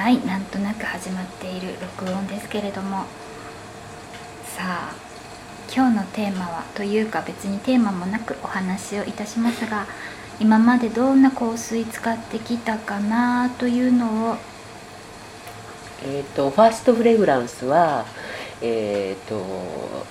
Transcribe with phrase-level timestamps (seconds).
[0.00, 3.04] はいなんとなく始まっている録音ですけれども。
[4.46, 4.94] さあ
[5.70, 9.86] 今日のテーマはというか別にテーマもなくお話をいたしますが
[10.40, 14.36] 今までどんな香水使ってきたかなというのを。
[16.02, 18.06] えっと、ファーストフレグランスは、
[18.62, 19.42] えーと、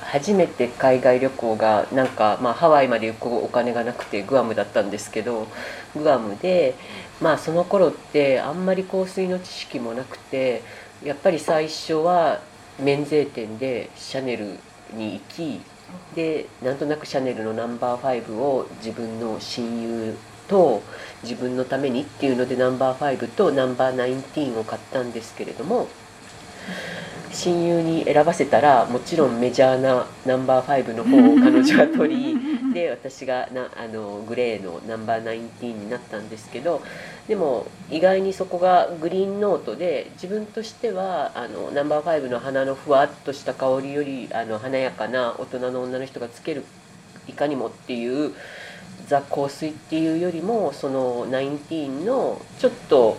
[0.00, 5.46] 初めて海外旅行がなんか、まあ、ハワイまで行くお金がなくてグアムだったんですけど
[5.94, 6.74] グアムで、
[7.20, 10.62] まあ、その頃ってあんまり香水の知識もなくて
[11.04, 12.40] やっぱり最初は
[12.78, 14.58] 免税店でシャネル
[14.94, 15.60] に行き
[16.14, 20.16] でなんとなくシャネルのナンバー5を自分の親友
[20.48, 20.82] と
[21.22, 25.88] 自分のためにっていうのでナンバー5とナンバー nineteen を買ったんですけれども
[27.32, 32.38] 親友に選ばせたらもちろんメジャーなナンバー5の方を彼女が取り
[32.74, 36.82] で私がなあのグレーのナンバー nineteen になったんですけど
[37.28, 46.64] でも意外にそこがグリーンノートで自分としてはあのナンバー5の花のふわっとした香りよりあの華やかな大人の女の人がつける
[47.28, 48.32] いかにもっていう
[49.06, 53.18] ザ香水っていうよりもそのナインティーンのちょっと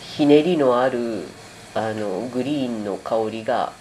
[0.00, 1.24] ひねりのある
[1.76, 3.74] あのグリーンの香りが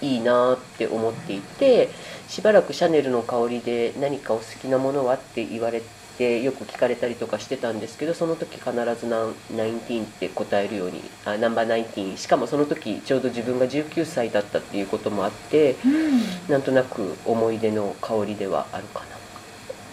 [0.00, 1.90] いいなって思っていて
[2.28, 5.82] しばらくシャネルの香りで何かお好きなものはって言われ
[6.16, 12.16] てよく聞かれたりとかしてたんですけどその時必ずナ nineteen って答えるようにあナンバー nineteen。
[12.16, 19.00] しかもその時ちょうど自分が19歳だったっていうこともあって、うん、なんとなく思い出の香りではあるか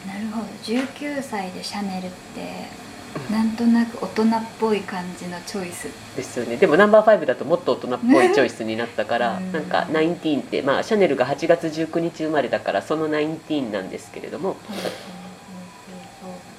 [0.06, 0.14] な。
[0.14, 0.48] なるほど。
[0.64, 2.91] 19歳でシャネルって
[3.30, 4.28] なんとなく大人っ
[4.59, 5.88] ぽい感じのチョイス。
[6.16, 6.58] ですよね。
[6.58, 14.58] でもナンバー5だともっと大人っぽいチョイスになったから、うん、なんか nineteen ってまあシャネルが8月19日生まれだからその nineteen なんですけれども、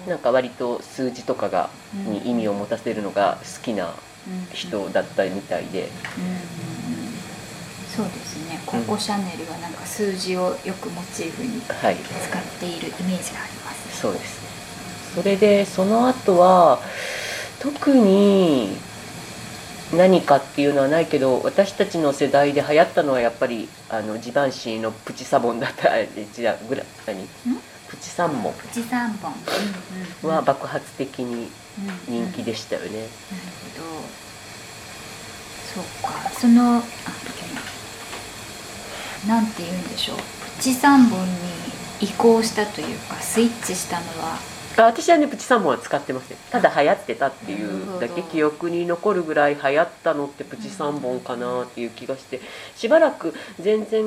[0.04, 3.94] うん、なんか割と数字とかがに意味を持たせるのが好きな
[4.52, 5.88] 人だったみたいで。
[7.94, 8.58] そうですね。
[8.64, 14.40] ココシャネルはなんか数字をよくモチーフに使っているイメージがあります、そうです。
[14.40, 14.41] ね
[15.14, 16.80] それでその後は
[17.60, 18.76] 特に
[19.92, 26.08] 何かっていうのはないけど私たちの世代で流行ったのはやっぱりあのジバンシーのプチサボンだった違う
[26.68, 27.28] ぐら何？
[27.88, 29.28] プチサンモンプチサンボ
[30.26, 30.30] ン。
[30.30, 31.50] は爆発的に
[32.08, 33.02] 人気でしたよね、なる
[33.76, 34.00] ほど。
[35.74, 36.30] そうか。
[36.30, 36.82] そのあ
[39.26, 40.16] なんて言うんでしょう。
[40.16, 40.22] プ
[40.62, 41.32] チ3本に
[42.00, 44.38] 移行したというかスイッチしたのは
[44.76, 46.36] あ私はねプチ3本は使ってません。
[46.50, 52.40] ただ流行ってたっていうだけ記憶に残るぐらい流行ったのってプチ3本かなっていう気がして
[52.76, 54.04] しばらく全然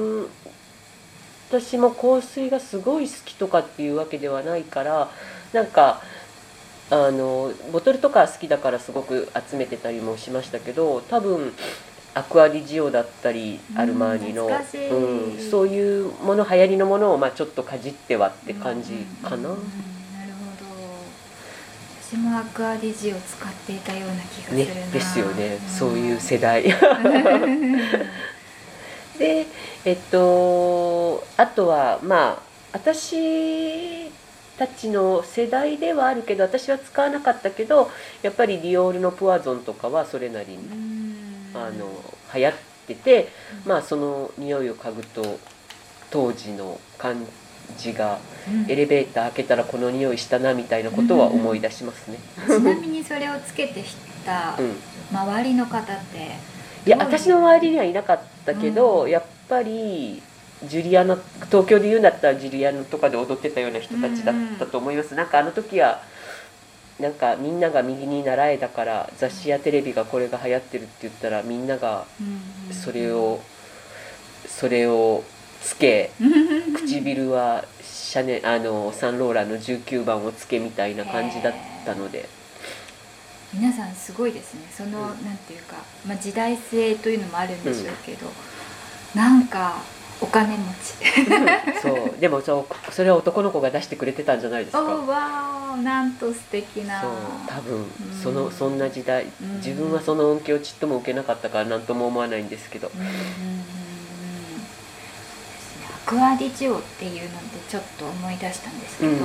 [1.49, 5.09] 私も香水がすごい好きとかっていうわけではないから
[5.53, 6.01] なんか
[6.89, 11.53] あのボトルとか好きだからすごく集めてたりもしましたけど多分
[12.13, 19.49] アクアディジオだったりアルマーニの、うん、そういうもの流行りのものをまあちょっとかじってはって感じかな。
[22.15, 26.63] なるほど私もアクアディジオ使っていたような気がするね、ですよね、うん、そういう世代。
[29.17, 29.45] で
[29.85, 32.41] えっとあとはまあ
[32.73, 34.11] 私
[34.57, 37.89] たちの世代ではあるけど私は使わなかったけど
[38.21, 41.05] やっぱりディオールのプアゾンとかはそれなりに。
[41.55, 41.89] あの
[42.33, 42.53] 流行っ
[42.87, 43.29] てて、
[43.65, 45.39] まあその匂いを嗅ぐと
[46.11, 47.31] 当時の感じ
[47.93, 48.19] が、
[48.67, 53.85] エレベーター開けたらこの匂いしたなみたいなことは思い出しますね、ちなみにそれをつけて知っ
[54.25, 54.57] た
[55.11, 56.31] 周りの方って、
[56.85, 60.21] いや私の周りにはいなかったけど、やっぱり
[60.63, 61.17] ジュリアナ
[61.47, 65.11] 東京で言うんだったらジュリアナとかで踊ってたような人たちだったと思います、うん。
[65.11, 66.01] うん、なんかあの時は
[66.99, 72.05] なんかみんなが右に習えだから雑誌やテレビがこれが流行ってるって言ったらみんなが
[72.71, 73.41] それを
[74.47, 75.23] それを
[75.65, 76.11] つけ
[76.75, 81.53] 唇はシャネあのサンローランの19番をつけみたいな感じだっ
[81.83, 82.29] たので。
[83.51, 84.61] 皆さんすごいですね。
[84.69, 89.81] その、うん、なんていうか、まあ、時代性というのもあるんでしょうけど、うん、なんか
[90.19, 90.93] お金持ち。
[91.81, 92.19] そう。
[92.19, 94.83] でもそうそれは男の子が出してくれてたんじゃないですか。
[94.83, 97.01] おわなんと素敵な。
[97.01, 97.11] そう。
[97.47, 97.91] 多分
[98.23, 99.25] その、そんな時代
[99.57, 103.74] 自分はその恩恵をちっとも受けなかったから何とも思わないんですけど、うん
[106.05, 107.25] クアディジオっていうので
[107.67, 109.17] ちょっと思い出したんですけど、うん、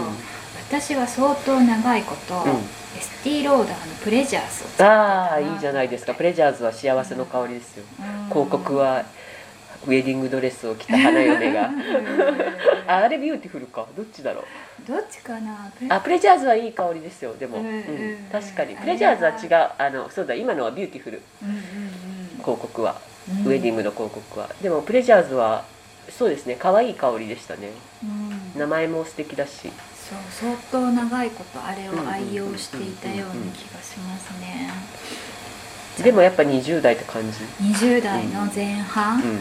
[0.69, 2.55] 私は相当長いこと、うん、エ
[3.01, 6.15] スティローダーの Pleasures を使ってああいいじゃないですか。
[6.15, 7.85] Pleasures は幸せの香りですよ、
[8.29, 9.05] 広告は
[9.87, 11.71] ウェディングドレスを着た花嫁が。
[12.87, 13.87] ああれ Beautiful か。
[13.97, 14.45] どっちだろう？
[14.87, 15.71] どっちかな？
[15.79, 17.35] プレあプレジャーズはいい香りですよ。
[17.35, 18.19] でも、うんうんうん。
[18.31, 18.77] 確かに。
[18.77, 19.71] あ Pleasures は違う。
[19.79, 20.35] あのそうだ。
[20.35, 21.23] 今のは Beautiful。
[21.43, 21.57] うんうん。
[22.41, 23.01] 広告は、
[23.31, 23.47] うん。
[23.47, 24.51] ウェディングの広告は。
[24.61, 25.65] でも Pleasures は
[26.11, 26.57] そうですね。
[26.59, 27.71] 可愛い香りでしたね。
[28.03, 28.07] う
[28.57, 28.61] ん。
[28.61, 29.71] 名前も素敵だし。
[30.11, 34.71] そう相当長いことあれを愛用していたような気がしますね。
[36.03, 39.41] でもやっぱ20代って感じ、20代の前半、うん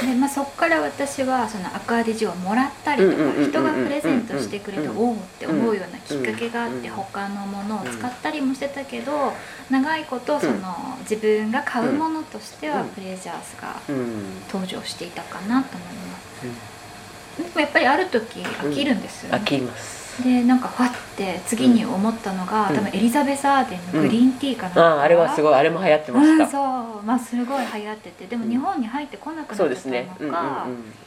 [0.00, 9.32] でまあ、そこから私はそのアクアデジをもらったりとか人がプレゼントしてくれてうんおおって思うようなきっかけがあってうん他のものを使ったりもしてたけど
[9.68, 16.70] 長いことその自分が買うものとしてはうんプレジャーズがうん登場していたかなと思います。
[17.42, 19.38] でもやっぱりある時飽きるんですよね。
[19.38, 22.76] 飽きますでなんかファって次に思ったのが、うん。
[22.76, 27.02] 多分エリザベス・アーデンのグリーンティーかな、あああれはすごいあれも流行ってました、うん、そう。
[27.04, 28.26] まあすごい流行ってて。
[28.26, 30.38] でも日本に入ってこなくなったそうですね、うんうんうん、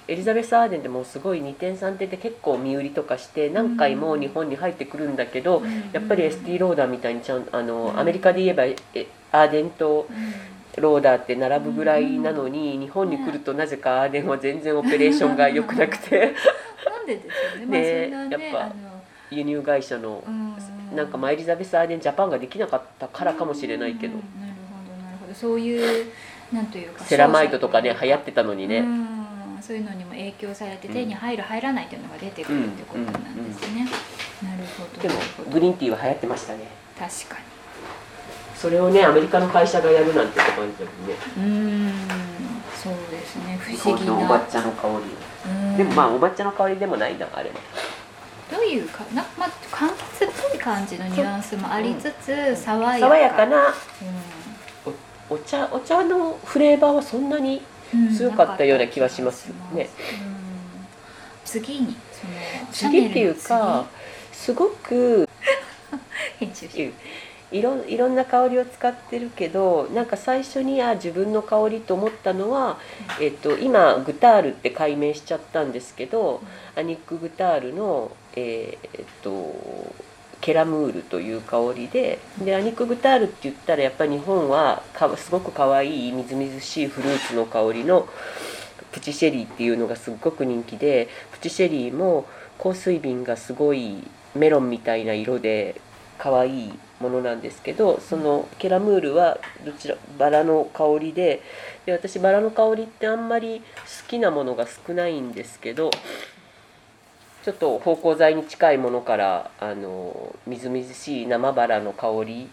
[0.07, 5.89] エリザベス・アーデンでもすごい2点3点で結構身売りとかして何回も日本に入ってくるんだけど、うん。
[5.91, 8.00] やっぱりエスティローダーみたいにちゃんあの、うん。
[8.00, 8.75] アメリカで言えばえ
[9.31, 16.33] アーデンとうんローダーって並ぶぐらいなのに、日本に来るとなぜかアーデンは全然オペレーションが良くなくて。
[16.85, 18.07] なんでですよね。
[18.07, 18.92] ねまあねやっぱ
[19.31, 20.53] 輸入会社の、うん
[20.95, 25.33] なんかまあエリザベス・アーデンジャパンができなかったからかもしれないけど、うんなるほどなるほど。
[25.33, 26.11] そういう
[26.51, 29.17] なんというかセラマイトとかね流行ってたのにね、うん。
[29.59, 33.87] そういうのにも影響されて手に入る入らないというのが出てくるってことなんですね。
[34.43, 35.01] なるほど。
[35.01, 35.15] でも
[35.51, 36.67] グリーンティーは流行ってましたね。
[36.99, 37.41] 確か
[38.55, 41.15] それをねアメリカの会社がやるなんてって感じだもんね。
[41.37, 41.43] に。
[41.43, 41.91] うん。
[42.75, 43.57] そうですね。
[43.59, 44.13] 不日思議な。
[44.13, 45.49] お抹茶の香り。
[45.49, 45.77] うん。
[45.77, 47.59] でもまあお抹茶の香りでもないなあれも
[48.53, 53.07] どういうかなまあ柑橘っぽい感じのニュアンスもありつつ爽やか。
[53.07, 53.73] 爽やかなう
[55.31, 57.63] お茶お茶のフレーバーはそんなに
[57.95, 59.55] ん強かったような気がしますね。
[59.73, 59.88] うん。
[61.44, 62.27] 次にそ
[62.88, 63.85] の次っていうか
[64.31, 65.27] すごく
[66.39, 66.94] 編集し
[67.53, 72.79] いろいろんな香りを使ってるけどなんか最初にあ自分の香りと思ったのは、
[73.21, 76.41] えっと、今グタールって改名しちゃったんですけど、
[76.75, 79.94] アニック・グタールの、えーっと、
[80.41, 88.09] ケラムールという香りででアニック・グタールって言ったらやっぱり日本はかすごく可愛いみずみずしいフルーツの香りの
[88.91, 92.25] プチシェリーっていうのがすごく人気でプチシェリーも
[92.61, 94.03] 香水瓶がすごい
[94.35, 95.79] メロンみたいな色で
[96.17, 101.41] 可愛いものなんですけどそのケラムールはどちらバラの香りで
[101.85, 103.65] で私バラの香りってあんまり好
[104.07, 105.91] きなものが少ないんですけど
[107.43, 112.49] ちょっと芳香剤に近いものからあのみずみずしい生バラの香り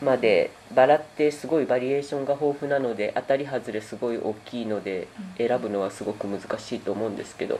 [0.00, 7.58] までバラってすごいバリエーションが豊富なので当たり外れすごい大きいので選ぶのはすごく難しいと思うんですけど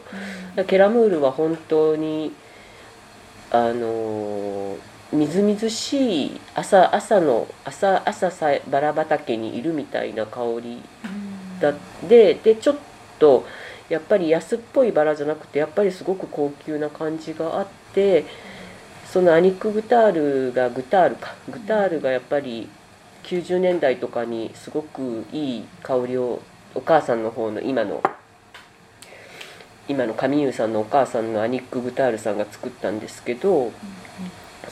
[0.68, 2.32] ケラムールは本当に
[3.50, 4.76] あの
[5.14, 10.82] みずみずしい朝朝の朝朝さえバラ畑にいるみたいな香り
[11.60, 11.72] だ
[12.08, 12.76] ででちょっ
[13.20, 13.46] と
[13.88, 18.24] やっぱり安っぽいバラじゃなくてやっぱりすごく高級な感じがあって
[19.06, 22.68] そのアニック・グタールがグタールかグタールがやっぱり
[23.22, 26.42] 90年代とかにすごくいい香りを
[26.74, 28.02] お母さんの方の今の
[29.86, 33.70] 今のカミユーさんのお母さんのアニック・グタールさんが作ったんですけど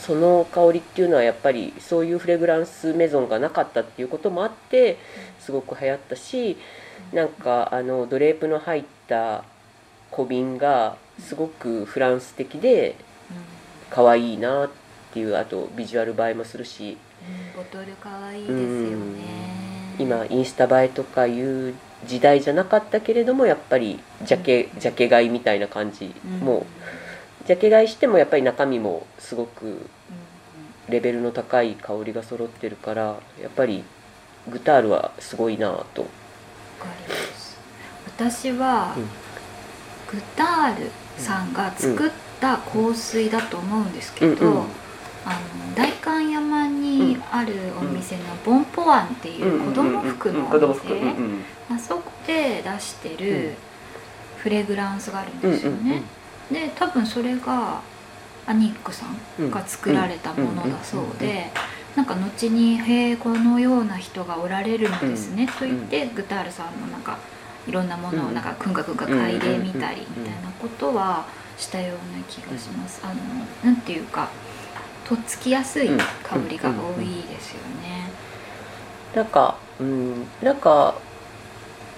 [0.04, 4.98] その香りっていうのはやっぱりそういうフレグランスメゾンがなかったっていうこともあって
[5.38, 6.56] すごく流行ったし
[7.12, 9.44] なんかあのドレープの入った
[10.10, 12.96] 小瓶がすごくフランス的で
[13.90, 14.70] 可愛いなっ
[15.12, 16.98] ていうあとビジュアル映えもするし。
[17.56, 19.52] ボトル可愛いですよね。
[20.00, 21.74] 今インスタ映えとかいう
[22.06, 26.66] 時代じゃなかったけれどもやっぱりジャケジャケ買いみたいな感じもう
[27.46, 29.86] ジャケ買いしてもやっぱり中身もすごく
[30.88, 33.02] レベルの高い香りが揃ってるから
[33.40, 33.84] やっぱり
[34.50, 36.02] グタールはすごいなと。
[36.02, 36.08] わ
[36.80, 37.56] かります。
[38.06, 39.04] 私は、うん。
[40.18, 44.60] グタールさんが作った香水だと思うんですけど、うんうん。
[45.24, 45.34] あ
[45.68, 53.54] の代官山にあるお店のボンポワンっていう子供服のお店うんあそこで出してうるん。
[54.38, 56.02] フレグランスがあるんですよね、
[56.50, 57.80] で多分それが
[58.46, 59.06] アニックさ
[59.38, 61.50] んが作られたものだそうで
[61.94, 67.18] なんか後に「へえこのような人がおられるのですね」と言ってグタールさんのなんか
[67.66, 71.24] いろんなものをなんかくんかくんか嗅いでみたりみたいなことは
[71.56, 73.00] したような気がします。
[73.04, 73.14] あの
[73.62, 74.28] なんていうか
[75.04, 75.88] とっつきやすい
[76.22, 78.10] 香りが多いですよね。
[79.14, 79.26] なん。
[79.26, 80.56] か、うん、なん。
[80.56, 80.94] か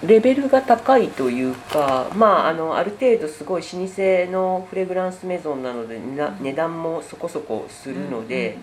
[0.07, 8.57] レベルが高いというか、まあ、あのある程度すごい老舗のフレグランスメゾンなのでな値段もそこそこするので、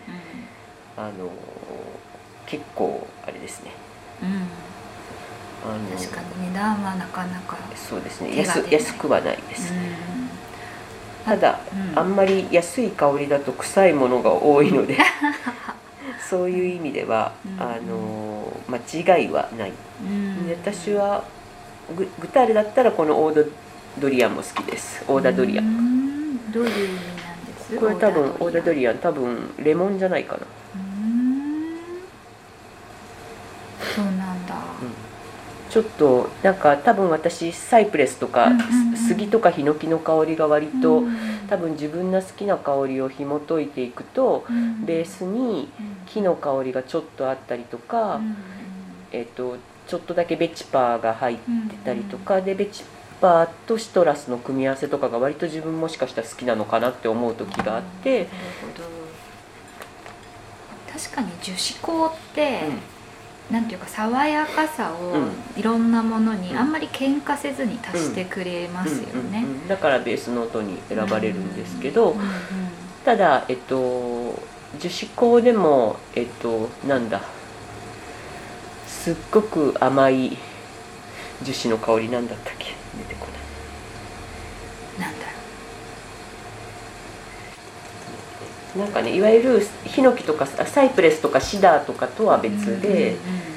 [0.97, 1.31] あの
[2.47, 3.73] 結構あれですね。
[4.23, 4.29] うん。
[5.65, 8.37] あの確かに値段はなかなかそうですね。
[8.37, 9.81] 安安くはないです、うん。
[11.25, 11.99] ただ、うん。
[11.99, 14.99] あんまり安い香りだと臭いものが多いので
[16.29, 17.63] そういう意味では、うん。
[17.63, 18.79] あの間
[19.19, 20.47] 違いはない、うん。
[20.47, 21.25] で私は
[21.97, 23.49] ググターレだったらこのオーダ
[23.99, 25.05] ドリアンも好きです。
[25.09, 26.53] オーダドリアうン、ん。
[26.53, 27.77] どういう意味なんです？
[27.77, 30.41] これ多分オーダドリリアン多分レモンじゃないかな、
[33.95, 34.55] そうなんだ、
[35.71, 38.97] ちょっとなんか多分私サイプレスとか、うんうんうん。
[38.97, 41.17] 杉とかヒノキの香りが割と、うん
[41.53, 44.87] 多分自分の好きな香りを紐解いていくと、うん。
[44.87, 45.69] ベースに
[46.07, 48.37] 木の香りがちょっとあったりとか、うん。
[49.13, 51.43] えっとちょっとだけベチパーが入って
[51.85, 52.85] たりとか、でベチ
[53.21, 58.29] パーとシトラスの組み合わせとかが割と自分もしかしたら好きなのかなって思う時があって、
[60.91, 62.61] 確かに樹脂香って、
[63.51, 65.31] なんていうか爽やかさをうん。
[65.57, 66.59] いろんなものにうん。
[66.59, 69.45] あんまり喧嘩せずに足してくれますよね。
[69.69, 72.17] だからベースノートに選ばれるんですけど、
[73.05, 73.75] ただえっと
[74.79, 77.21] 樹脂香でもえっとなんだ
[78.87, 80.39] すっごく甘い
[81.43, 83.27] 樹脂の香りなんだったっけ出てこ
[84.99, 85.33] ないなんだろ
[88.77, 93.53] なんかねいわゆるヒノキとかあサイプレスとかシダーとかとはう別で、うんうんうん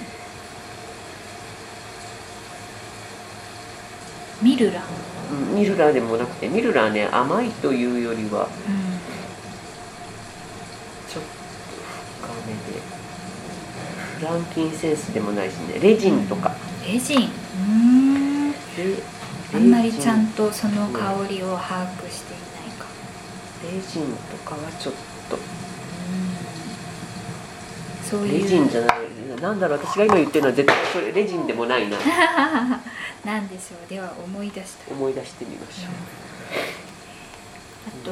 [4.41, 4.83] ミルラン、
[5.31, 8.49] うんミルラーでもなくてミルラーね甘いというよりは
[11.09, 11.29] ちょっと
[12.21, 12.95] 深めで。
[14.19, 16.55] フランキンセンスでもないしねレジンとか、
[16.85, 17.19] レジン。
[17.19, 17.27] うー
[18.49, 18.51] ん。
[18.51, 18.57] で
[19.53, 22.37] あんまりちゃんとその香りを把握してい
[23.63, 24.93] レジンとかはちょっ
[25.29, 25.35] と。
[25.37, 25.41] うん。
[28.03, 28.43] そういう。
[28.43, 28.97] レジンじゃない。
[29.41, 31.97] なんだろう私が今言ってるのは絶対これレジンでもないな。
[33.25, 33.89] なんでしょう。
[33.89, 35.93] では思い出した、思い出してみましょう、
[37.87, 38.11] あと